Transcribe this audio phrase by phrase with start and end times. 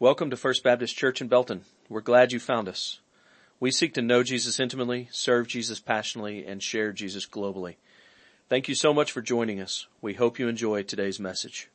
[0.00, 1.60] Welcome to First Baptist Church in Belton.
[1.88, 2.98] We're glad you found us.
[3.60, 7.76] We seek to know Jesus intimately, serve Jesus passionately, and share Jesus globally.
[8.48, 9.86] Thank you so much for joining us.
[10.02, 11.70] We hope you enjoy today's message.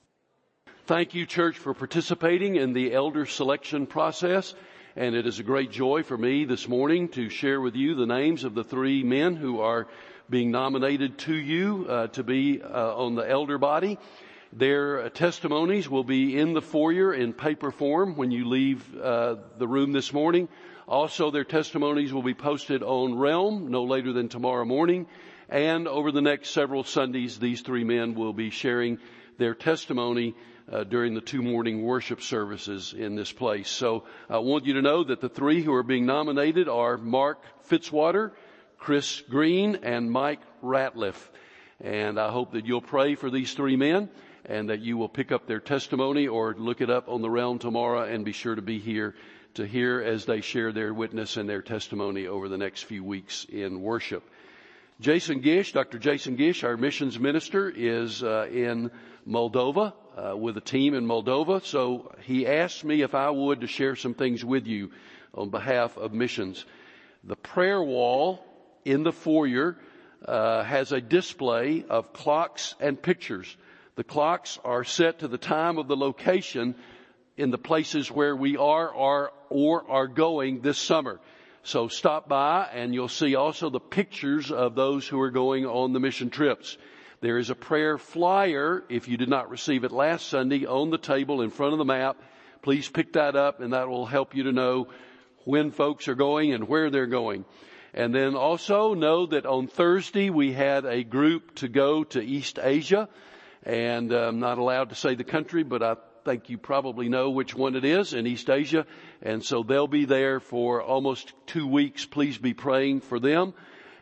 [0.85, 4.53] Thank you, church, for participating in the elder selection process.
[4.97, 8.05] And it is a great joy for me this morning to share with you the
[8.05, 9.87] names of the three men who are
[10.29, 13.97] being nominated to you uh, to be uh, on the elder body.
[14.51, 19.67] Their testimonies will be in the foyer in paper form when you leave uh, the
[19.67, 20.49] room this morning.
[20.87, 25.05] Also, their testimonies will be posted on Realm no later than tomorrow morning.
[25.49, 28.97] And over the next several Sundays, these three men will be sharing
[29.37, 30.33] their testimony
[30.71, 33.69] uh, during the two morning worship services in this place.
[33.69, 37.43] So I want you to know that the three who are being nominated are Mark
[37.69, 38.31] Fitzwater,
[38.79, 41.29] Chris Green, and Mike Ratliff.
[41.79, 44.09] And I hope that you'll pray for these three men
[44.49, 47.59] and that you will pick up their testimony or look it up on the realm
[47.59, 49.13] tomorrow and be sure to be here
[49.53, 53.45] to hear as they share their witness and their testimony over the next few weeks
[53.47, 54.23] in worship.
[54.99, 55.99] Jason Gish, Dr.
[55.99, 58.91] Jason Gish, our missions minister, is uh, in
[59.27, 61.63] Moldova uh, with a team in Moldova.
[61.63, 64.91] So he asked me if I would to share some things with you
[65.33, 66.65] on behalf of missions.
[67.23, 68.43] The prayer wall
[68.83, 69.77] in the foyer
[70.25, 73.55] uh, has a display of clocks and pictures.
[73.99, 76.75] The clocks are set to the time of the location
[77.35, 81.19] in the places where we are or, or are going this summer.
[81.63, 85.91] So stop by and you'll see also the pictures of those who are going on
[85.91, 86.77] the mission trips.
[87.19, 90.97] There is a prayer flyer, if you did not receive it last Sunday, on the
[90.97, 92.15] table in front of the map.
[92.61, 94.87] Please pick that up and that will help you to know
[95.43, 97.43] when folks are going and where they're going.
[97.93, 102.59] And then also know that on Thursday we had a group to go to East
[102.63, 103.09] Asia
[103.63, 107.55] and I'm not allowed to say the country, but I think you probably know which
[107.55, 108.85] one it is in East Asia.
[109.21, 112.05] And so they'll be there for almost two weeks.
[112.05, 113.53] Please be praying for them.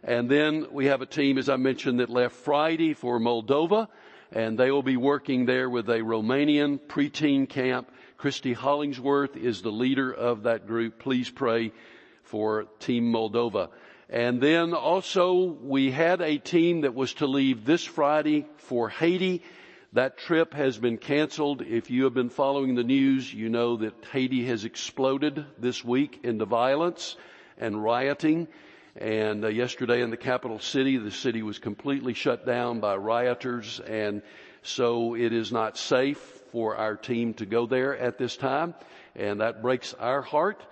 [0.03, 3.87] And then we have a team, as I mentioned, that left Friday for Moldova,
[4.31, 7.91] and they will be working there with a Romanian preteen camp.
[8.17, 10.99] Christy Hollingsworth is the leader of that group.
[10.99, 11.71] Please pray
[12.23, 13.69] for Team Moldova.
[14.09, 19.43] And then also we had a team that was to leave this Friday for Haiti.
[19.93, 21.61] That trip has been canceled.
[21.61, 26.21] If you have been following the news, you know that Haiti has exploded this week
[26.23, 27.17] into violence
[27.57, 28.47] and rioting.
[28.95, 33.81] And uh, yesterday in the capital city, the city was completely shut down by rioters.
[33.81, 34.21] And
[34.61, 36.17] so it is not safe
[36.51, 38.73] for our team to go there at this time.
[39.15, 40.63] And that breaks our heart.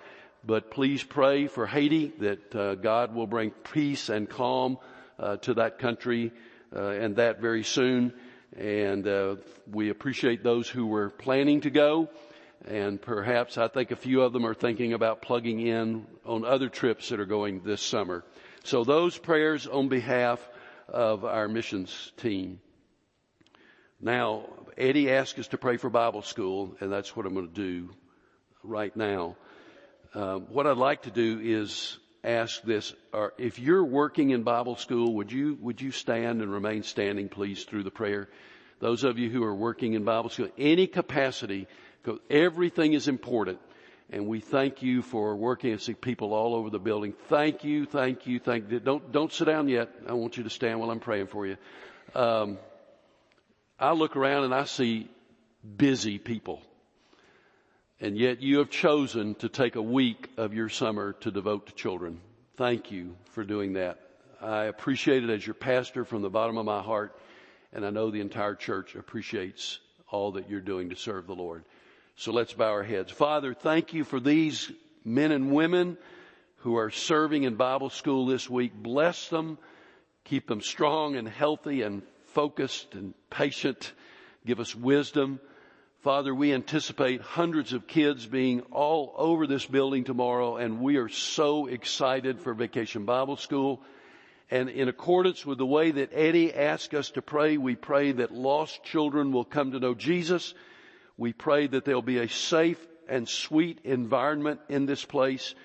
[0.46, 4.78] But please pray for Haiti that uh, God will bring peace and calm
[5.18, 6.32] uh, to that country
[6.74, 8.12] uh, and that very soon.
[8.56, 9.36] And uh,
[9.68, 12.08] we appreciate those who were planning to go.
[12.64, 16.68] And perhaps I think a few of them are thinking about plugging in on other
[16.68, 18.24] trips that are going this summer.
[18.62, 20.48] So those prayers on behalf
[20.88, 22.60] of our missions team.
[24.00, 24.44] Now,
[24.78, 27.90] Eddie asked us to pray for Bible school, and that's what I'm going to do
[28.62, 29.36] right now.
[30.16, 32.94] Um, what I'd like to do is ask this:
[33.36, 37.64] if you're working in Bible school, would you would you stand and remain standing, please,
[37.64, 38.30] through the prayer?
[38.80, 41.66] Those of you who are working in Bible school, any capacity,
[42.30, 43.58] everything is important.
[44.08, 45.74] And we thank you for working.
[45.74, 47.12] I see people all over the building.
[47.28, 48.80] Thank you, thank you, thank you.
[48.80, 49.90] Don't, don't sit down yet.
[50.08, 51.56] I want you to stand while I'm praying for you.
[52.14, 52.58] Um,
[53.78, 55.10] I look around and I see
[55.76, 56.62] busy people.
[58.00, 61.74] And yet you have chosen to take a week of your summer to devote to
[61.74, 62.20] children.
[62.56, 63.98] Thank you for doing that.
[64.40, 67.18] I appreciate it as your pastor from the bottom of my heart.
[67.72, 69.80] And I know the entire church appreciates
[70.10, 71.64] all that you're doing to serve the Lord.
[72.16, 73.10] So let's bow our heads.
[73.10, 74.70] Father, thank you for these
[75.04, 75.96] men and women
[76.58, 78.74] who are serving in Bible school this week.
[78.74, 79.56] Bless them.
[80.24, 83.92] Keep them strong and healthy and focused and patient.
[84.44, 85.40] Give us wisdom.
[86.06, 91.08] Father, we anticipate hundreds of kids being all over this building tomorrow and we are
[91.08, 93.82] so excited for Vacation Bible School.
[94.48, 98.32] And in accordance with the way that Eddie asked us to pray, we pray that
[98.32, 100.54] lost children will come to know Jesus.
[101.16, 102.78] We pray that there'll be a safe
[103.08, 105.56] and sweet environment in this place.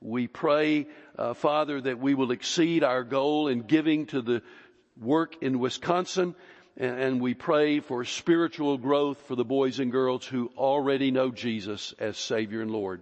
[0.00, 4.42] We pray, uh, Father, that we will exceed our goal in giving to the
[5.00, 6.34] work in Wisconsin
[6.76, 11.94] and we pray for spiritual growth for the boys and girls who already know Jesus
[11.98, 13.00] as Savior and Lord.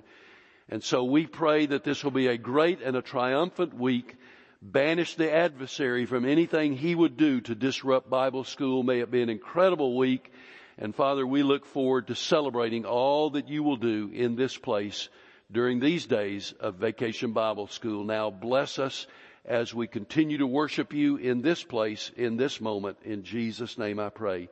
[0.69, 4.17] And so we pray that this will be a great and a triumphant week.
[4.61, 8.83] Banish the adversary from anything he would do to disrupt Bible school.
[8.83, 10.33] May it be an incredible week.
[10.79, 15.09] And Father, we look forward to celebrating all that you will do in this place
[15.51, 18.05] during these days of Vacation Bible School.
[18.05, 19.07] Now bless us
[19.45, 22.99] as we continue to worship you in this place, in this moment.
[23.05, 24.49] In Jesus' name I pray.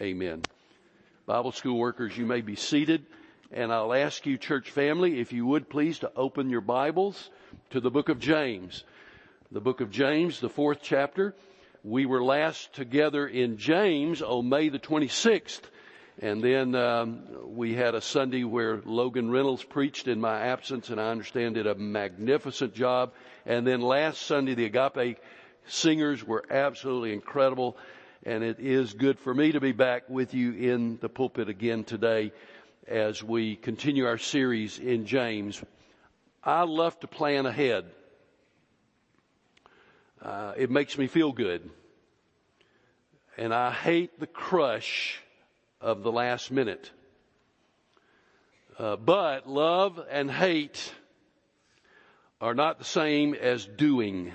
[0.00, 0.42] Amen.
[1.26, 3.04] Bible school workers, you may be seated.
[3.50, 7.28] And I'll ask you, church family, if you would please to open your Bibles
[7.70, 8.84] to the book of James.
[9.50, 11.34] The book of James, the fourth chapter.
[11.84, 15.60] We were last together in James on May the 26th.
[16.20, 17.22] And then um,
[17.56, 21.66] we had a Sunday where Logan Reynolds preached in my absence, and I understand did
[21.66, 23.12] a magnificent job.
[23.46, 25.18] And then last Sunday, the Agape
[25.66, 27.76] singers were absolutely incredible,
[28.24, 31.84] and it is good for me to be back with you in the pulpit again
[31.84, 32.32] today
[32.86, 35.62] as we continue our series in James.
[36.44, 37.86] I love to plan ahead.
[40.20, 41.68] Uh, it makes me feel good.
[43.38, 45.21] And I hate the crush
[45.82, 46.90] of the last minute.
[48.78, 50.94] Uh, but love and hate
[52.40, 54.32] are not the same as doing.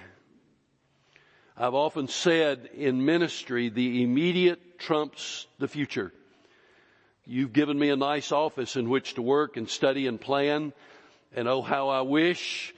[1.55, 6.13] I've often said in ministry, the immediate trumps the future.
[7.25, 10.73] You've given me a nice office in which to work and study and plan.
[11.35, 12.73] And oh, how I wish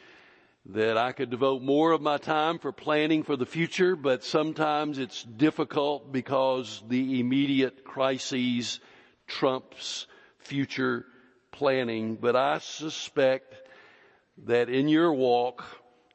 [0.66, 5.00] that I could devote more of my time for planning for the future, but sometimes
[5.00, 8.80] it's difficult because the immediate crises
[9.26, 10.06] trumps
[10.38, 11.06] future
[11.52, 12.16] planning.
[12.16, 13.56] But I suspect
[14.46, 15.64] that in your walk,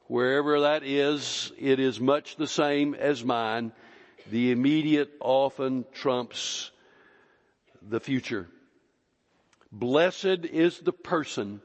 [0.07, 3.71] wherever that is, it is much the same as mine.
[4.31, 6.71] The immediate often trumps
[7.81, 8.47] the future.
[9.71, 11.61] Blessed is the person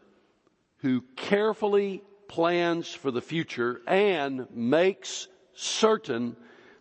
[0.79, 6.37] who carefully plans for the future and makes certain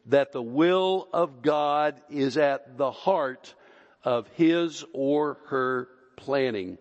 [0.06, 3.56] that the will of God is at the heart
[4.04, 6.78] of his or her planning.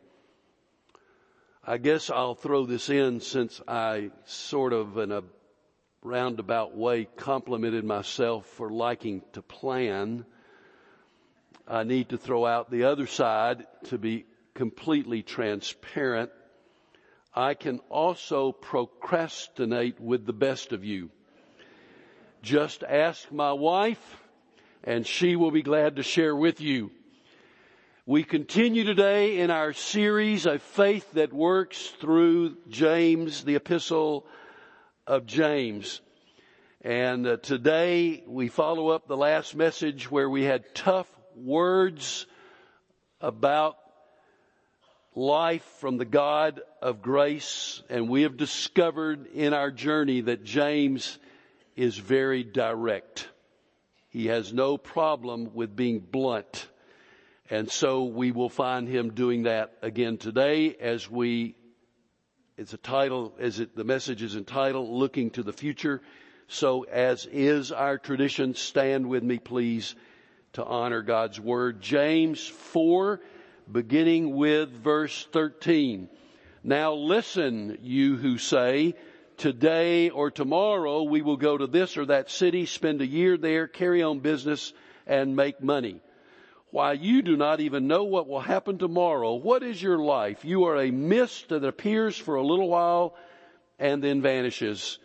[1.64, 5.22] I guess I'll throw this in since I sort of in a
[6.02, 10.26] roundabout way complimented myself for liking to plan.
[11.66, 16.30] I need to throw out the other side to be completely transparent.
[17.38, 21.10] I can also procrastinate with the best of you.
[22.42, 24.20] Just ask my wife
[24.82, 26.90] and she will be glad to share with you.
[28.06, 34.26] We continue today in our series of faith that works through James, the epistle
[35.06, 36.00] of James.
[36.80, 41.06] And uh, today we follow up the last message where we had tough
[41.36, 42.26] words
[43.20, 43.76] about
[45.18, 51.18] life from the God of grace, and we have discovered in our journey that James
[51.74, 53.28] is very direct.
[54.10, 56.68] He has no problem with being blunt.
[57.50, 61.56] And so we will find him doing that again today as we,
[62.56, 66.00] it's a title, as it, the message is entitled, Looking to the Future.
[66.46, 69.96] So as is our tradition, stand with me please
[70.52, 71.80] to honor God's Word.
[71.80, 73.20] James 4,
[73.70, 76.08] beginning with verse 13.
[76.64, 78.94] Now listen, you who say,
[79.36, 83.68] today or tomorrow we will go to this or that city, spend a year there,
[83.68, 84.72] carry on business,
[85.06, 86.00] and make money.
[86.70, 89.34] Why you do not even know what will happen tomorrow.
[89.34, 90.44] What is your life?
[90.44, 93.14] You are a mist that appears for a little while
[93.78, 94.98] and then vanishes.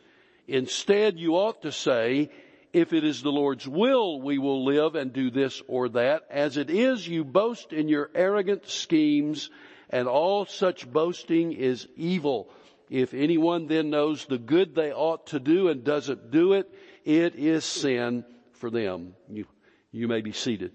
[0.47, 2.29] Instead, you ought to say,
[2.73, 6.23] if it is the Lord's will, we will live and do this or that.
[6.31, 9.51] As it is, you boast in your arrogant schemes,
[9.91, 12.49] and all such boasting is evil.
[12.89, 16.67] If anyone then knows the good they ought to do and doesn't do it,
[17.05, 19.13] it is sin for them.
[19.29, 19.45] You,
[19.91, 20.71] you may be seated.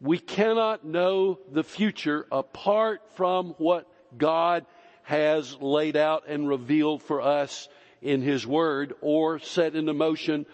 [0.00, 4.66] We cannot know the future apart from what God
[5.04, 7.68] has laid out and revealed for us
[8.02, 10.44] in His Word or set into motion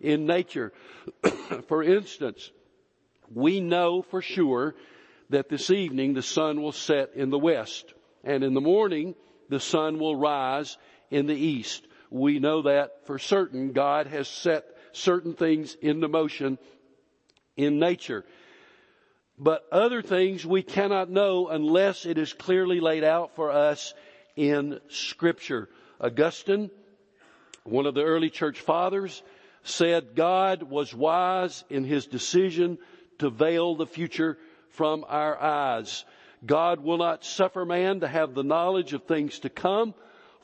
[0.00, 0.72] in nature.
[1.68, 2.50] for instance,
[3.32, 4.74] we know for sure
[5.30, 7.92] that this evening the sun will set in the west
[8.24, 9.14] and in the morning
[9.48, 10.76] the sun will rise
[11.10, 11.86] in the east.
[12.10, 16.58] We know that for certain God has set certain things into motion
[17.56, 18.24] in nature.
[19.38, 23.94] But other things we cannot know unless it is clearly laid out for us
[24.36, 25.68] in scripture.
[26.00, 26.70] Augustine,
[27.64, 29.22] one of the early church fathers,
[29.68, 32.78] said God was wise in his decision
[33.18, 34.38] to veil the future
[34.70, 36.04] from our eyes.
[36.44, 39.94] God will not suffer man to have the knowledge of things to come,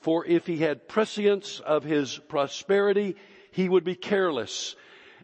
[0.00, 3.16] for if he had prescience of his prosperity,
[3.52, 4.76] he would be careless.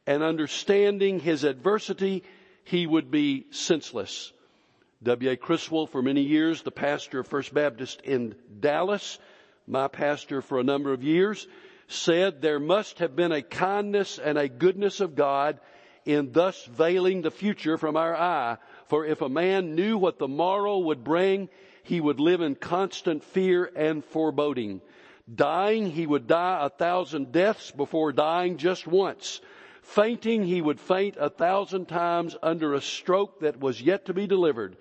[0.06, 2.22] And understanding his adversity,
[2.64, 4.32] he would be senseless.
[5.02, 5.36] W.A.
[5.36, 9.18] Criswell, for many years, the pastor of First Baptist in Dallas,
[9.66, 11.46] my pastor for a number of years,
[11.90, 15.58] said there must have been a kindness and a goodness of God
[16.04, 18.58] in thus veiling the future from our eye.
[18.86, 21.48] For if a man knew what the morrow would bring,
[21.82, 24.80] he would live in constant fear and foreboding.
[25.32, 29.40] Dying, he would die a thousand deaths before dying just once.
[29.82, 34.28] Fainting, he would faint a thousand times under a stroke that was yet to be
[34.28, 34.76] delivered.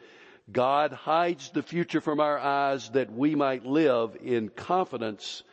[0.51, 5.43] God hides the future from our eyes that we might live in confidence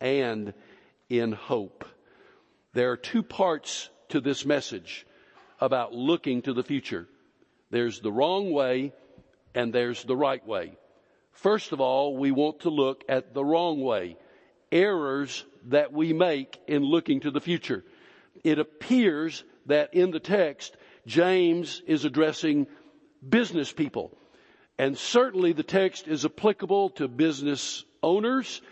[0.00, 0.54] and
[1.10, 1.84] in hope.
[2.72, 5.06] There are two parts to this message
[5.60, 7.06] about looking to the future.
[7.70, 8.92] There's the wrong way
[9.54, 10.78] and there's the right way.
[11.32, 14.16] First of all, we want to look at the wrong way.
[14.72, 17.84] Errors that we make in looking to the future.
[18.44, 20.76] It appears that in the text,
[21.06, 22.66] James is addressing
[23.26, 24.16] business people.
[24.78, 28.62] And certainly the text is applicable to business owners,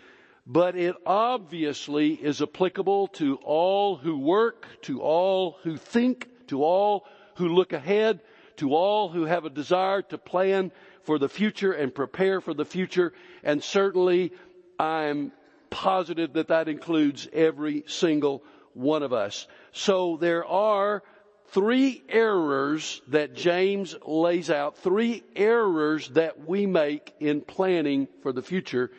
[0.51, 7.05] but it obviously is applicable to all who work, to all who think, to all
[7.35, 8.19] who look ahead,
[8.57, 10.71] to all who have a desire to plan
[11.03, 13.13] for the future and prepare for the future.
[13.43, 14.33] And certainly
[14.79, 15.31] I'm
[15.69, 19.47] positive that that includes every single one of us.
[19.71, 21.03] So there are
[21.49, 28.41] three errors that James lays out, three errors that we make in planning for the
[28.41, 28.89] future.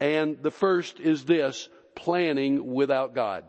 [0.00, 3.44] And the first is this, planning without God.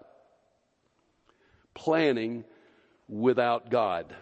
[1.73, 2.45] Planning
[3.07, 4.13] without God.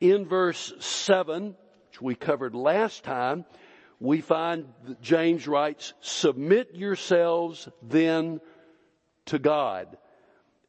[0.00, 1.56] In verse 7,
[1.88, 3.44] which we covered last time,
[4.00, 8.40] we find that James writes, submit yourselves then
[9.26, 9.96] to God.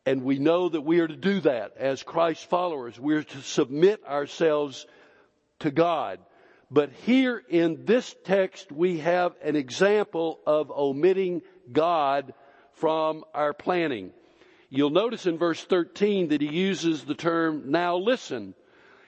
[0.06, 3.00] And we know that we are to do that as Christ followers.
[3.00, 4.86] We're to submit ourselves
[5.60, 6.20] to God.
[6.72, 11.42] But here in this text, we have an example of omitting
[11.72, 12.34] God
[12.74, 14.12] from our planning.
[14.70, 18.56] You'll notice in verse 13 that he uses the term, now listen.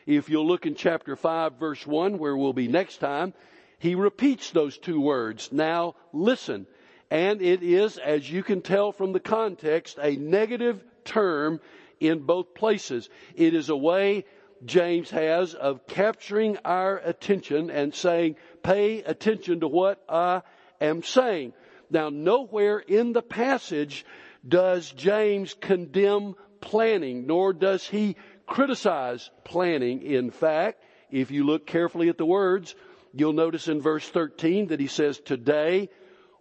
[0.06, 3.34] If you'll look in chapter 5 verse 1, where we'll be next time,
[3.80, 6.68] he repeats those two words, now listen.
[7.10, 11.60] And it is, as you can tell from the context, a negative term
[12.00, 13.10] in both places.
[13.36, 14.26] It is a way
[14.66, 20.42] James has of capturing our attention and saying, pay attention to what I
[20.82, 21.54] am saying.
[21.90, 24.06] Now nowhere in the passage
[24.48, 30.02] does James condemn planning, nor does he criticize planning.
[30.02, 32.76] In fact, if you look carefully at the words,
[33.14, 35.90] you'll notice in verse 13 that he says today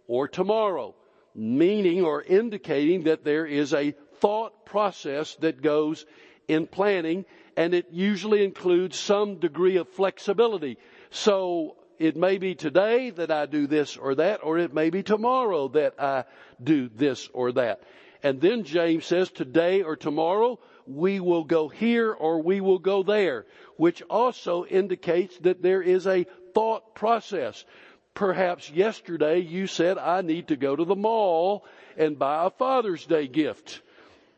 [0.07, 0.95] or tomorrow,
[1.35, 6.05] meaning or indicating that there is a thought process that goes
[6.47, 7.25] in planning
[7.57, 10.77] and it usually includes some degree of flexibility.
[11.09, 15.01] So it may be today that I do this or that, or it may be
[15.01, 16.25] tomorrow that I
[16.63, 17.81] do this or that.
[18.21, 23.01] And then James says today or tomorrow we will go here or we will go
[23.01, 27.65] there, which also indicates that there is a thought process.
[28.13, 31.65] Perhaps yesterday you said, I need to go to the mall
[31.97, 33.81] and buy a Father's Day gift.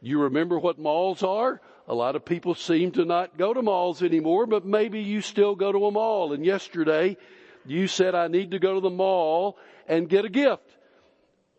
[0.01, 1.61] You remember what malls are?
[1.89, 5.55] A lot of people seem to not go to malls anymore, but maybe you still
[5.55, 6.33] go to a mall.
[6.33, 7.17] And yesterday
[7.65, 10.69] you said, I need to go to the mall and get a gift.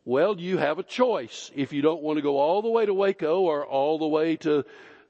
[0.04, 1.50] Well, you have a choice.
[1.56, 4.36] If you don't want to go all the way to Waco or all the way
[4.36, 4.64] to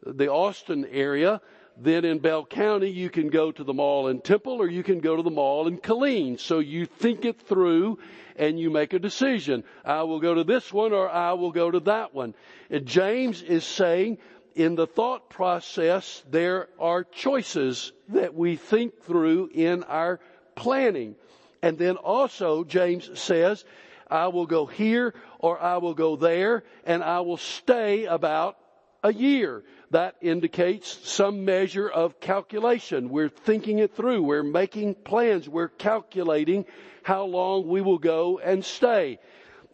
[0.06, 1.42] the Austin area,
[1.76, 5.00] then in Bell County, you can go to the mall in Temple or you can
[5.00, 6.40] go to the mall in Killeen.
[6.40, 7.98] So you think it through
[8.36, 9.64] and you make a decision.
[9.84, 12.34] I will go to this one or I will go to that one.
[12.70, 14.16] And James is saying
[14.54, 20.20] in the thought process, there are choices that we think through in our
[20.54, 21.16] planning.
[21.62, 23.64] And then also, James says,
[24.10, 28.56] I will go here or I will go there and I will stay about
[29.02, 33.08] a year that indicates some measure of calculation.
[33.08, 34.22] We're thinking it through.
[34.22, 35.48] We're making plans.
[35.48, 36.64] We're calculating
[37.02, 39.18] how long we will go and stay.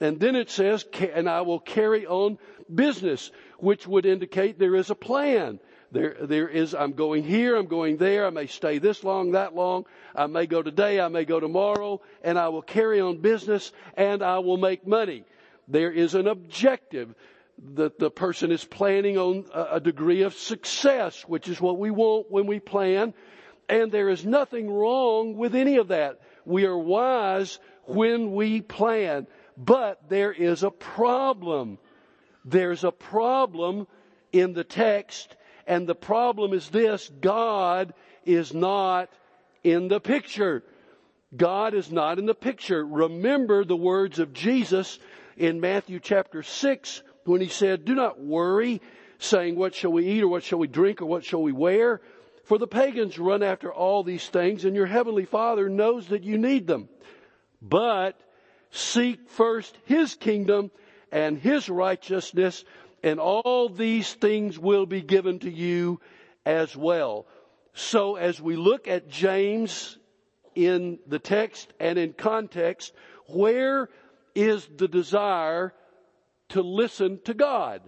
[0.00, 2.38] And then it says, and I will carry on
[2.74, 5.60] business, which would indicate there is a plan.
[5.92, 9.54] There, there is, I'm going here, I'm going there, I may stay this long, that
[9.54, 13.72] long, I may go today, I may go tomorrow, and I will carry on business
[13.96, 15.24] and I will make money.
[15.68, 17.14] There is an objective
[17.74, 22.30] that the person is planning on a degree of success, which is what we want
[22.30, 23.14] when we plan.
[23.68, 26.20] And there is nothing wrong with any of that.
[26.44, 31.78] We are wise when we plan, but there is a problem.
[32.46, 33.88] There's a problem
[34.32, 35.36] in the text,
[35.66, 37.92] and the problem is this God
[38.24, 39.10] is not
[39.64, 40.62] in the picture.
[41.36, 42.86] God is not in the picture.
[42.86, 45.00] Remember the words of Jesus
[45.36, 48.80] in Matthew chapter 6 when he said, do not worry
[49.18, 52.00] saying, what shall we eat or what shall we drink or what shall we wear?
[52.44, 56.38] For the pagans run after all these things and your heavenly father knows that you
[56.38, 56.88] need them.
[57.60, 58.18] But
[58.70, 60.70] seek first his kingdom
[61.12, 62.64] and his righteousness
[63.02, 66.00] and all these things will be given to you
[66.44, 67.26] as well.
[67.74, 69.98] So as we look at James
[70.54, 72.92] in the text and in context,
[73.26, 73.88] where
[74.34, 75.74] is the desire
[76.50, 77.82] to listen to God?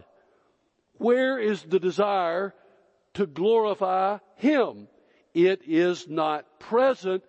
[0.98, 2.54] Where is the desire
[3.14, 4.88] to glorify Him?
[5.34, 7.22] It is not present.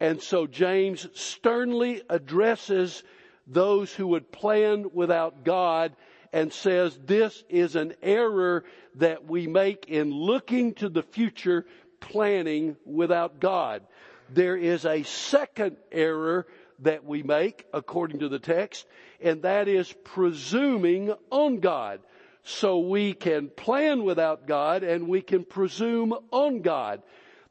[0.00, 3.02] And so James sternly addresses
[3.46, 5.94] those who would plan without God
[6.32, 8.64] and says this is an error
[8.96, 11.66] that we make in looking to the future
[12.00, 13.82] planning without God.
[14.28, 16.46] There is a second error
[16.80, 18.86] that we make according to the text
[19.20, 22.00] and that is presuming on God.
[22.42, 27.02] So we can plan without God and we can presume on God.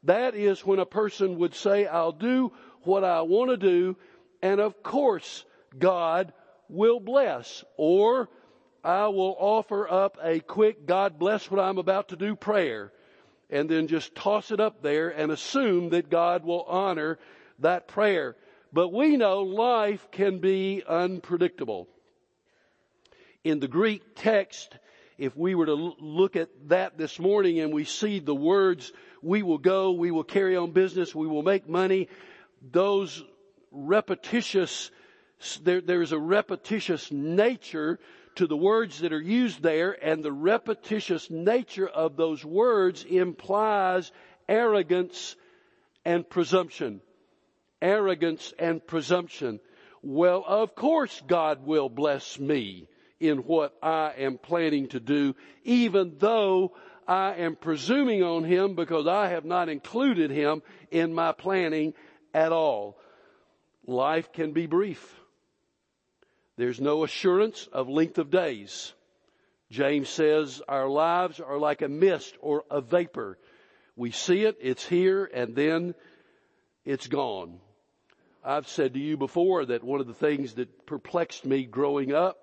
[0.04, 3.96] That is when a person would say, I'll do what I want to do
[4.42, 5.44] and of course
[5.78, 6.32] God
[6.68, 8.28] will bless or
[8.82, 12.92] I will offer up a quick God bless what I'm about to do prayer
[13.50, 17.18] and then just toss it up there and assume that God will honor
[17.60, 18.36] that prayer.
[18.72, 21.88] But we know life can be unpredictable.
[23.44, 24.76] In the Greek text,
[25.18, 28.92] if we were to look at that this morning and we see the words,
[29.22, 32.08] we will go, we will carry on business, we will make money,
[32.60, 33.22] those
[33.70, 34.90] repetitious,
[35.62, 37.98] there, there's a repetitious nature
[38.36, 44.12] to the words that are used there and the repetitious nature of those words implies
[44.48, 45.36] arrogance
[46.04, 47.00] and presumption.
[47.82, 49.60] Arrogance and presumption.
[50.02, 52.88] Well, of course God will bless me
[53.18, 56.74] in what I am planning to do, even though
[57.08, 61.94] I am presuming on Him because I have not included Him in my planning
[62.34, 62.98] at all.
[63.86, 65.20] Life can be brief.
[66.56, 68.94] There's no assurance of length of days.
[69.70, 73.38] James says our lives are like a mist or a vapor.
[73.96, 75.94] We see it, it's here, and then
[76.84, 77.60] it's gone.
[78.44, 82.38] I've said to you before that one of the things that perplexed me growing up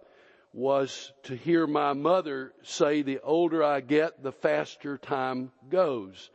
[0.54, 6.30] was to hear my mother say the older I get, the faster time goes.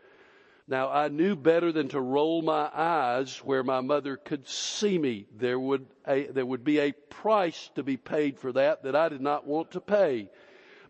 [0.71, 5.27] Now I knew better than to roll my eyes where my mother could see me.
[5.35, 9.09] There would, a, there would be a price to be paid for that that I
[9.09, 10.29] did not want to pay.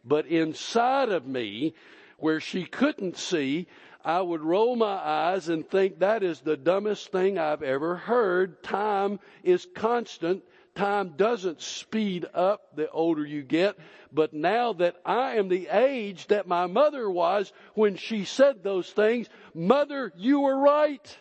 [0.05, 1.75] But inside of me,
[2.19, 3.69] where she couldn't see,
[4.05, 8.64] I would roll my eyes and think that is the dumbest thing I've ever heard.
[8.64, 10.43] Time is constant
[10.79, 13.77] time doesn't speed up the older you get,
[14.12, 18.88] but now that I am the age that my mother was when she said those
[18.88, 21.19] things, mother, you were right.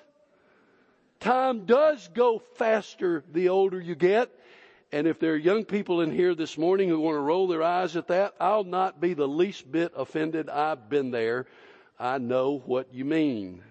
[1.19, 4.31] Time does go faster the older you get.
[4.91, 7.63] And if there are young people in here this morning who want to roll their
[7.63, 10.49] eyes at that, I'll not be the least bit offended.
[10.49, 11.47] I've been there.
[11.99, 13.63] I know what you mean.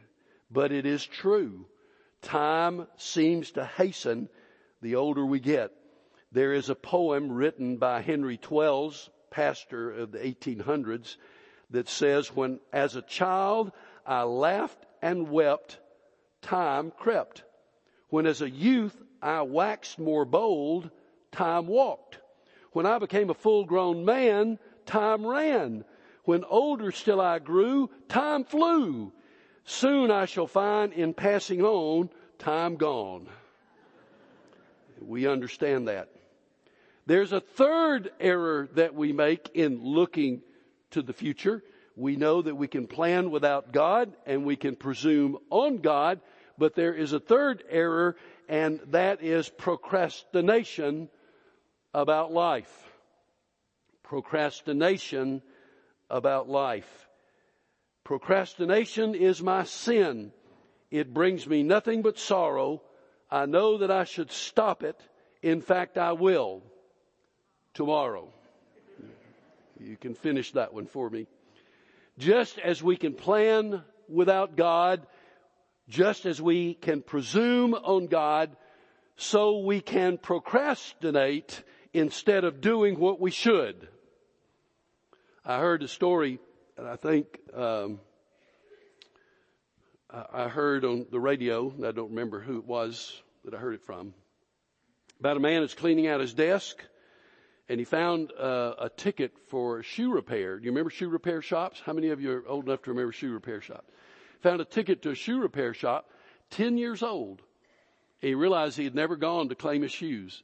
[0.50, 1.66] But it is true.
[2.22, 4.28] Time seems to hasten
[4.82, 5.72] the older we get.
[6.36, 11.16] There is a poem written by Henry Twells, pastor of the 1800s,
[11.70, 13.72] that says, when as a child
[14.04, 15.78] I laughed and wept,
[16.42, 17.42] time crept.
[18.10, 20.90] When as a youth I waxed more bold,
[21.32, 22.18] time walked.
[22.72, 25.86] When I became a full grown man, time ran.
[26.24, 29.10] When older still I grew, time flew.
[29.64, 33.26] Soon I shall find in passing on, time gone.
[35.00, 36.10] We understand that.
[37.06, 40.42] There's a third error that we make in looking
[40.90, 41.62] to the future.
[41.94, 46.20] We know that we can plan without God and we can presume on God,
[46.58, 48.16] but there is a third error
[48.48, 51.08] and that is procrastination
[51.94, 52.72] about life.
[54.02, 55.42] Procrastination
[56.10, 57.08] about life.
[58.04, 60.32] Procrastination is my sin.
[60.90, 62.82] It brings me nothing but sorrow
[63.30, 65.00] I know that I should stop it.
[65.42, 66.62] In fact, I will
[67.76, 68.26] tomorrow.
[69.78, 71.26] You can finish that one for me.
[72.18, 75.06] Just as we can plan without God,
[75.86, 78.56] just as we can presume on God,
[79.16, 81.62] so we can procrastinate
[81.92, 83.88] instead of doing what we should.
[85.44, 86.38] I heard a story,
[86.78, 88.00] and I think um,
[90.10, 93.84] I heard on the radio, I don't remember who it was that I heard it
[93.84, 94.14] from,
[95.20, 96.82] about a man that's cleaning out his desk
[97.68, 100.58] and he found uh, a ticket for shoe repair.
[100.58, 101.82] Do you remember shoe repair shops?
[101.84, 103.90] How many of you are old enough to remember shoe repair shops?
[104.42, 106.10] Found a ticket to a shoe repair shop,
[106.50, 107.42] 10 years old.
[108.20, 110.42] He realized he had never gone to claim his shoes.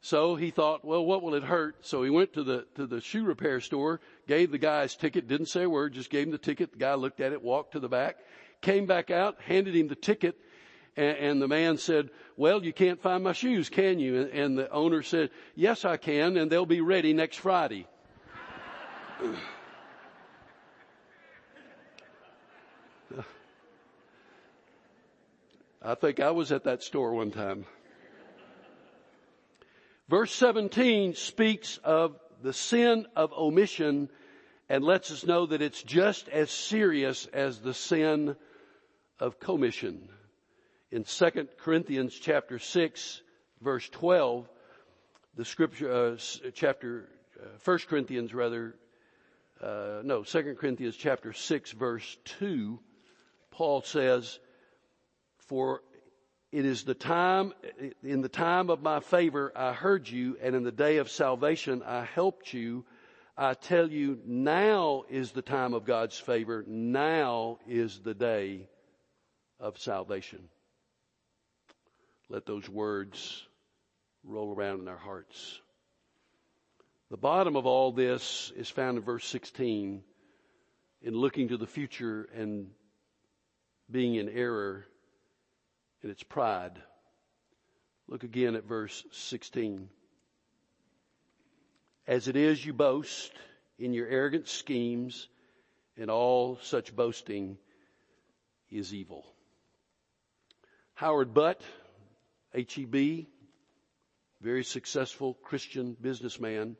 [0.00, 1.84] So he thought, well, what will it hurt?
[1.84, 5.26] So he went to the, to the shoe repair store, gave the guy his ticket,
[5.26, 6.72] didn't say a word, just gave him the ticket.
[6.72, 8.16] The guy looked at it, walked to the back,
[8.60, 10.38] came back out, handed him the ticket,
[10.96, 14.20] and, and the man said, well, you can't find my shoes, can you?
[14.20, 17.88] And, and the owner said, yes, I can, and they'll be ready next Friday.
[25.82, 27.66] I think I was at that store one time.
[30.08, 34.08] Verse 17 speaks of the sin of omission
[34.68, 38.36] and lets us know that it's just as serious as the sin
[39.18, 40.08] of commission.
[40.90, 43.20] In 2 Corinthians chapter 6
[43.60, 44.48] verse 12,
[45.36, 46.16] the scripture, uh,
[46.54, 48.74] chapter, uh, 1 Corinthians rather,
[49.62, 52.80] uh, no, 2 Corinthians chapter 6 verse 2,
[53.50, 54.38] Paul says,
[55.48, 55.82] for
[56.52, 57.52] it is the time,
[58.02, 61.82] in the time of my favor I heard you, and in the day of salvation
[61.82, 62.86] I helped you.
[63.36, 66.64] I tell you, now is the time of God's favor.
[66.66, 68.68] Now is the day
[69.60, 70.48] of salvation.
[72.28, 73.46] Let those words
[74.22, 75.60] roll around in our hearts.
[77.10, 80.02] The bottom of all this is found in verse 16.
[81.00, 82.70] In looking to the future and
[83.90, 84.84] being in error,
[86.02, 86.78] and it's pride.
[88.08, 89.88] Look again at verse 16.
[92.06, 93.32] As it is, you boast
[93.78, 95.28] in your arrogant schemes,
[95.96, 97.58] and all such boasting
[98.70, 99.24] is evil.
[100.94, 101.62] Howard Butt,
[102.54, 103.28] H-E-B,
[104.40, 106.76] very successful Christian businessman,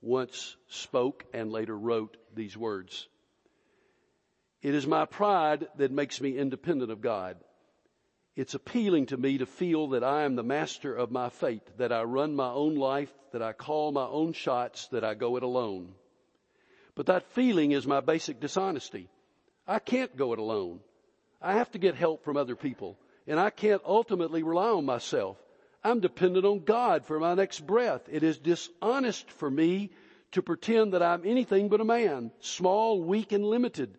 [0.00, 3.08] once spoke and later wrote these words.
[4.62, 7.36] It is my pride that makes me independent of God.
[8.34, 11.92] It's appealing to me to feel that I am the master of my fate, that
[11.92, 15.42] I run my own life, that I call my own shots, that I go it
[15.42, 15.94] alone.
[16.96, 19.08] But that feeling is my basic dishonesty.
[19.66, 20.80] I can't go it alone.
[21.40, 25.36] I have to get help from other people, and I can't ultimately rely on myself.
[25.82, 28.08] I'm dependent on God for my next breath.
[28.10, 29.90] It is dishonest for me
[30.32, 33.96] to pretend that I'm anything but a man, small, weak, and limited.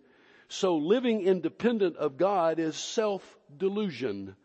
[0.48, 4.36] So living independent of God is self-delusion.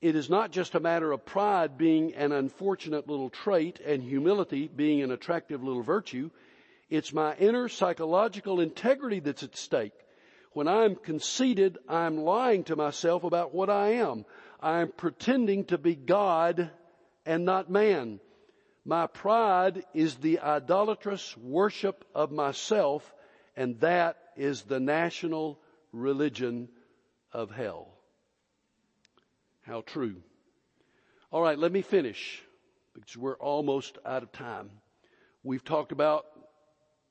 [0.00, 4.68] It is not just a matter of pride being an unfortunate little trait and humility
[4.68, 6.30] being an attractive little virtue.
[6.88, 9.92] It's my inner psychological integrity that's at stake.
[10.52, 14.24] When I'm conceited, I'm lying to myself about what I am.
[14.60, 16.70] I'm pretending to be God
[17.24, 18.20] and not man.
[18.84, 23.14] My pride is the idolatrous worship of myself
[23.58, 25.58] and that is the national
[25.92, 26.68] religion
[27.32, 27.88] of hell.
[29.62, 30.22] How true.
[31.32, 32.40] All right, let me finish
[32.94, 34.70] because we're almost out of time.
[35.42, 36.24] We've talked about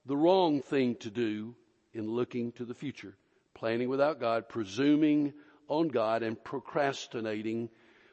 [0.06, 1.54] the wrong thing to do
[1.94, 3.14] in looking to the future.
[3.58, 5.34] Planning without God, presuming
[5.68, 7.70] on God and procrastinating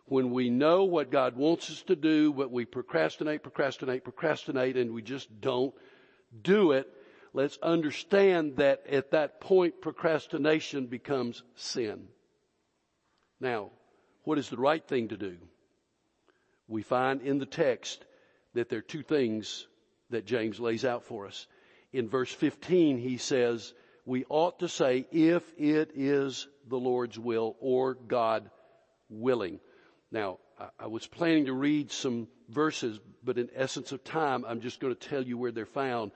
[0.07, 4.93] when we know what God wants us to do, but we procrastinate, procrastinate, procrastinate, and
[4.93, 5.75] we just don't
[6.43, 6.89] do it
[7.35, 12.07] let's understand that at that point procrastination becomes sin.
[13.41, 13.71] Now,
[14.23, 15.37] what is the right thing to do?
[16.69, 18.07] We find in the text
[18.55, 19.67] that there are two things
[20.09, 21.47] that James lays out for us.
[21.93, 23.75] In verse 15, he says,
[24.07, 28.51] we ought to say, if it is the Lord's will or God
[29.09, 29.61] willing.
[30.11, 30.38] Now,
[30.79, 34.95] I was planning to read some verses, but in essence of time, I'm just going
[34.95, 36.12] to tell you where they're found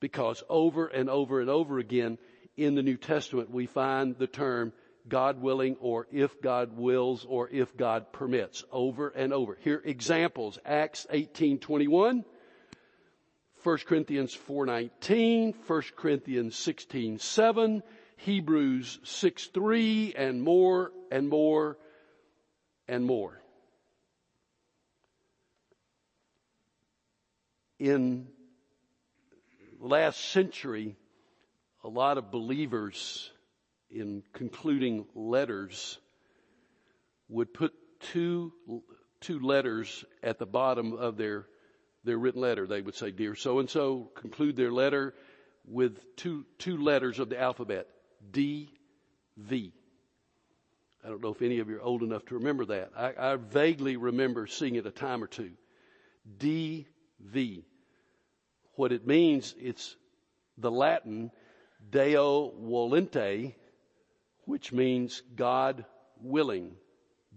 [0.00, 2.18] because over and over and over again
[2.56, 4.72] in the New Testament we find the term
[5.08, 9.56] God willing or if God wills or if God permits over and over.
[9.62, 12.24] Here examples, Acts 18:21,
[13.64, 17.82] 1 Corinthians 4:19, 1 Corinthians 16:7,
[18.18, 21.78] Hebrews 6:3 and more and more
[22.86, 23.40] and more.
[27.78, 28.28] In
[29.80, 30.96] the last century,
[31.82, 33.30] a lot of believers
[33.88, 35.98] in concluding letters
[37.30, 38.52] would put two,
[39.20, 41.46] two letters at the bottom of their,
[42.04, 42.66] their written letter.
[42.66, 45.14] They would say, dear so and so, conclude their letter
[45.66, 47.88] with two, two letters of the alphabet,
[48.30, 48.70] D,
[49.36, 49.72] V.
[51.04, 52.92] I don't know if any of you are old enough to remember that.
[52.96, 55.52] I, I vaguely remember seeing it a time or two.
[56.38, 57.64] DV.
[58.76, 59.96] What it means, it's
[60.56, 61.30] the Latin
[61.90, 63.54] Deo volente,
[64.46, 65.84] which means God
[66.22, 66.72] willing.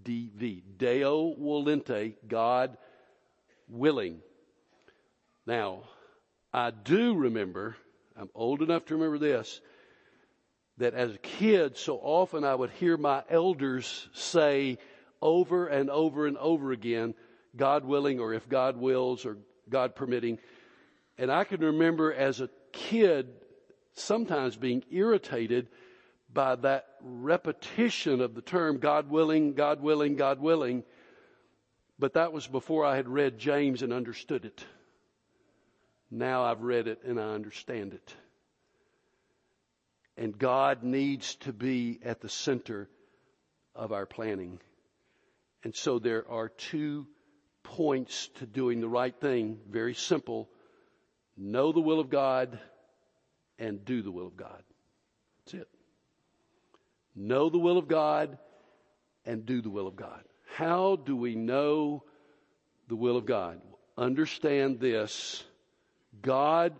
[0.02, 0.64] DV.
[0.78, 2.78] Deo volente, God
[3.68, 4.22] willing.
[5.48, 5.84] Now,
[6.54, 7.78] I do remember,
[8.20, 9.62] I'm old enough to remember this,
[10.78, 14.78] that as a kid, so often I would hear my elders say
[15.22, 17.16] over and over and over again,
[17.56, 19.38] God willing, or if God wills, or
[19.70, 20.38] God permitting.
[21.18, 23.30] And I can remember as a kid
[23.94, 25.70] sometimes being irritated
[26.32, 30.84] by that repetition of the term God willing, God willing, God willing.
[31.98, 34.66] But that was before I had read James and understood it.
[36.10, 38.15] Now I've read it and I understand it.
[40.15, 42.89] And God needs to be at the center
[43.76, 44.60] of our planning.
[45.63, 47.08] And so there are two
[47.63, 49.60] points to doing the right thing.
[49.70, 50.50] Very simple.
[51.36, 52.60] Know the will of God
[53.60, 54.63] and do the will of God.
[55.39, 55.67] That's it.
[57.15, 58.38] Know the will of God
[59.26, 60.24] and do the will of God.
[60.56, 62.04] How do we know
[62.88, 63.62] the will of God?
[63.98, 65.43] Understand this.
[66.22, 66.80] God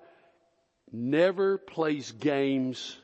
[0.92, 2.98] never plays games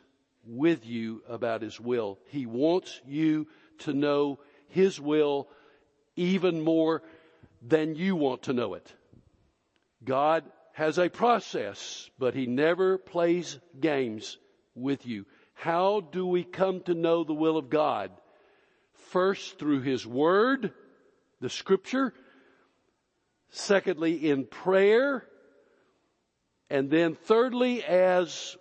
[0.46, 2.20] with you about His will.
[2.28, 3.48] He wants you
[3.80, 5.50] to know His will
[6.16, 7.04] even more
[7.62, 8.94] than you want to know it.
[10.04, 10.44] God
[10.74, 14.38] has a process, but He never plays games
[14.76, 15.26] with you.
[15.54, 18.12] How do we come to know the will of God?
[19.12, 20.74] First, through His Word,
[21.40, 22.14] the Scripture.
[23.50, 25.28] Secondly, in prayer.
[26.74, 28.58] And then thirdly, as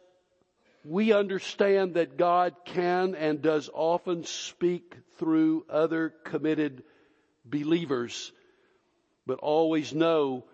[0.85, 6.83] we understand that God can and does often speak through other committed
[7.43, 8.31] believers,
[9.27, 10.45] but always know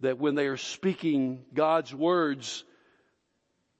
[0.00, 2.64] that when they are speaking God's words,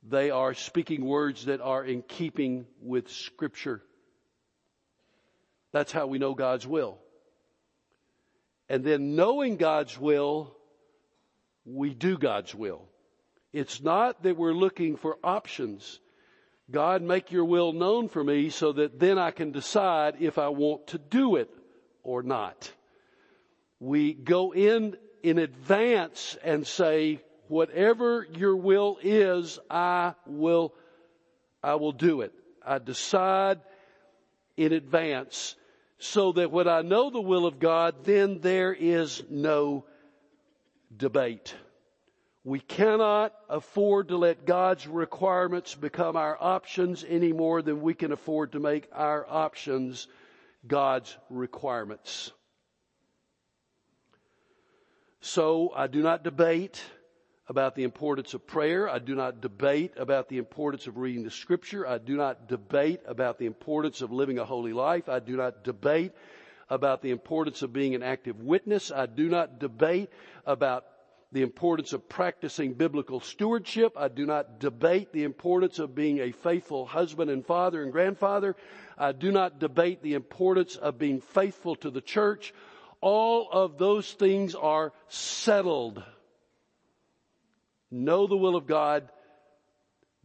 [0.04, 3.82] they are speaking words that are in keeping with scripture.
[5.72, 6.98] That's how we know God's will.
[8.68, 10.56] And then knowing God's will,
[11.64, 12.88] we do God's will.
[13.52, 16.00] It's not that we're looking for options.
[16.70, 20.48] God, make your will known for me so that then I can decide if I
[20.48, 21.50] want to do it
[22.02, 22.72] or not.
[23.78, 30.72] We go in in advance and say, whatever your will is, I will,
[31.62, 32.32] I will do it.
[32.64, 33.60] I decide
[34.56, 35.54] in advance
[35.98, 39.84] so that when I know the will of God, then there is no
[40.96, 41.54] debate.
[42.44, 48.10] We cannot afford to let God's requirements become our options any more than we can
[48.10, 50.08] afford to make our options
[50.66, 52.32] God's requirements.
[55.20, 56.82] So I do not debate
[57.46, 58.88] about the importance of prayer.
[58.88, 61.86] I do not debate about the importance of reading the scripture.
[61.86, 65.08] I do not debate about the importance of living a holy life.
[65.08, 66.10] I do not debate
[66.68, 68.90] about the importance of being an active witness.
[68.90, 70.10] I do not debate
[70.44, 70.86] about
[71.32, 73.94] the importance of practicing biblical stewardship.
[73.96, 78.54] I do not debate the importance of being a faithful husband and father and grandfather.
[78.98, 82.52] I do not debate the importance of being faithful to the church.
[83.00, 86.04] All of those things are settled.
[87.90, 89.08] Know the will of God.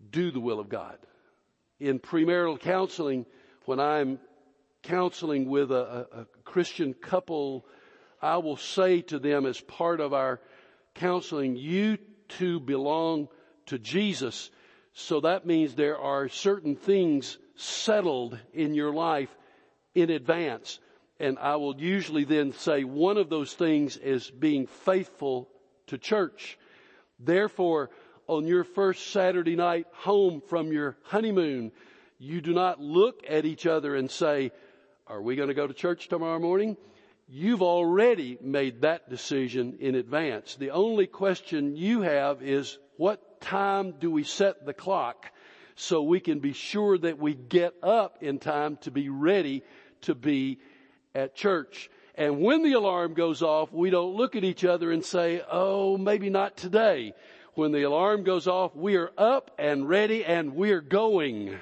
[0.10, 0.98] Do the will of God.
[1.80, 3.26] In premarital counseling,
[3.66, 4.20] when I'm
[4.84, 7.66] counseling with a, a, a Christian couple,
[8.22, 10.42] I will say to them as part of our
[10.98, 13.30] counseling, you two belong
[13.68, 14.50] to Jesus.
[14.94, 19.36] So that means there are certain things settled in your life
[19.96, 20.80] in advance.
[21.20, 25.50] And I will usually then say one of those things is being faithful
[25.88, 26.58] to church.
[27.20, 27.90] Therefore,
[28.28, 31.72] on your first Saturday night home from your honeymoon,
[32.20, 34.52] you do not look at each other and say,
[35.08, 36.78] are we going to go to church tomorrow morning?
[37.30, 40.56] You've already made that decision in advance.
[40.56, 45.30] The only question you have is what time do we set the clock
[45.76, 49.64] so we can be sure that we get up in time to be ready
[50.02, 50.60] to be
[51.14, 51.90] at church.
[52.16, 55.98] And when the alarm goes off, we don't look at each other and say, oh,
[55.98, 57.14] maybe not today.
[57.56, 61.58] When the alarm goes off, we are up and ready and we're going.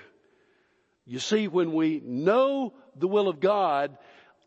[1.05, 3.97] You see, when we know the will of God,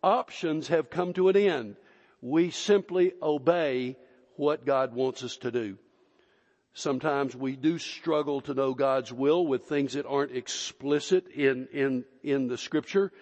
[0.03, 1.77] options have come to an end.
[2.21, 3.97] We simply obey
[4.37, 5.79] what God wants us to do.
[6.75, 12.05] Sometimes we do struggle to know God's will with things that aren't explicit in, in,
[12.23, 13.13] in the scripture.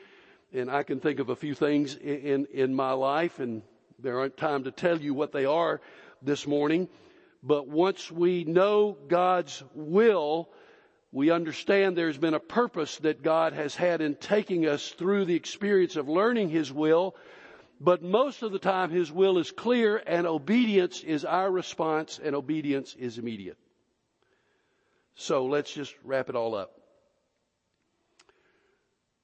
[0.52, 3.62] And I can think of a few things in, in, in my life and
[3.98, 5.80] there aren't time to tell you what they are
[6.20, 6.88] this morning.
[7.42, 10.50] But once we know God's will,
[11.16, 15.34] we understand there's been a purpose that God has had in taking us through the
[15.34, 17.16] experience of learning His will.
[17.80, 22.36] But most of the time His will is clear and obedience is our response and
[22.36, 23.56] obedience is immediate.
[25.14, 26.78] So let's just wrap it all up.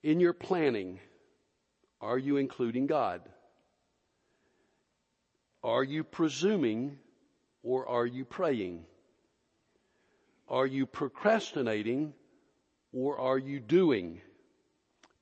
[0.02, 0.98] In your planning,
[2.00, 3.20] are you including God?
[5.62, 6.96] Are you presuming
[7.62, 8.86] or are you praying?
[10.52, 12.12] Are you procrastinating
[12.92, 14.20] or are you doing?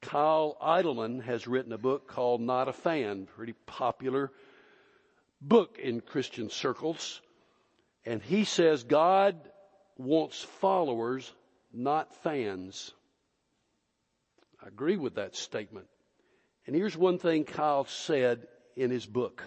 [0.03, 4.33] Kyle Idleman has written a book called Not a Fan, pretty popular
[5.41, 7.21] book in Christian circles.
[8.05, 9.37] And he says God
[9.97, 11.33] wants followers,
[11.73, 12.93] not fans.
[14.61, 15.87] I agree with that statement.
[16.67, 19.45] And here's one thing Kyle said in his book.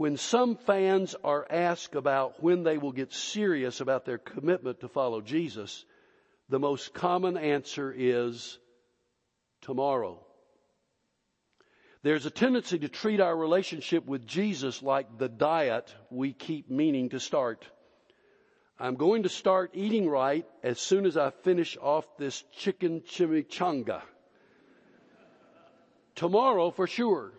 [0.00, 4.88] When some fans are asked about when they will get serious about their commitment to
[4.88, 5.84] follow Jesus,
[6.48, 8.58] the most common answer is
[9.60, 10.18] tomorrow.
[12.02, 17.10] There's a tendency to treat our relationship with Jesus like the diet we keep meaning
[17.10, 17.66] to start.
[18.78, 24.00] I'm going to start eating right as soon as I finish off this chicken chimichanga.
[26.14, 27.32] Tomorrow for sure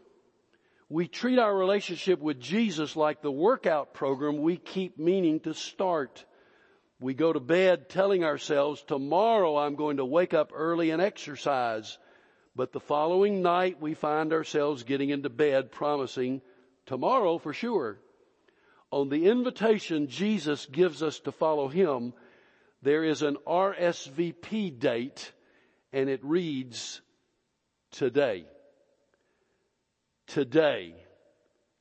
[0.92, 6.26] we treat our relationship with Jesus like the workout program we keep meaning to start.
[7.00, 11.98] We go to bed telling ourselves, tomorrow I'm going to wake up early and exercise.
[12.58, 16.42] But the following night we find ourselves getting into bed promising
[16.86, 17.98] tomorrow for sure.
[18.92, 22.12] On the invitation Jesus gives us to follow Him,
[22.82, 25.32] there is an RSVP date
[25.94, 27.00] and it reads
[27.92, 28.46] today
[30.32, 30.96] today.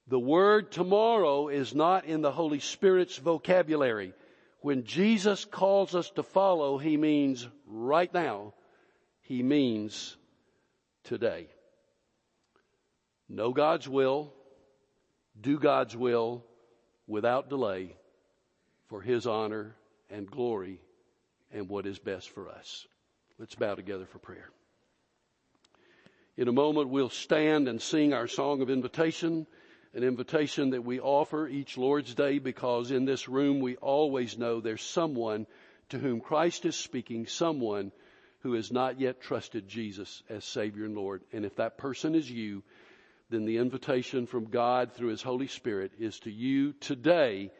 [0.09, 4.13] The word tomorrow is not in the Holy Spirit's vocabulary.
[4.61, 8.55] When Jesus calls us to follow, He means right now.
[9.23, 10.17] He means
[11.05, 11.47] today.
[13.29, 14.33] Know God's will,
[15.41, 16.45] do God's will
[17.07, 17.95] without delay
[18.89, 19.77] for His honor
[20.11, 20.81] and glory
[21.53, 22.87] and what is best for us.
[23.39, 24.51] Let's bow together for prayer.
[26.37, 29.47] In a moment, we'll stand and sing our song of invitation,
[29.95, 34.61] an invitation that we offer each Lord's Day because in this room we always know
[34.61, 35.47] there's someone
[35.89, 37.91] to whom Christ is speaking, someone
[38.41, 41.23] who has not yet trusted Jesus as Savior and Lord.
[41.33, 42.63] And if that person is you,
[43.29, 47.51] then the invitation from God through His Holy Spirit is to you today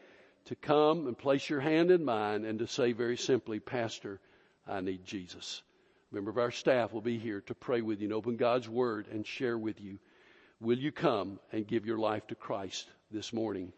[0.45, 4.19] to come and place your hand in mine and to say very simply, Pastor,
[4.65, 5.61] I need Jesus
[6.11, 9.07] member of our staff will be here to pray with you and open God's Word
[9.11, 9.99] and share with you.
[10.59, 13.73] Will you come and give your life to Christ this morning?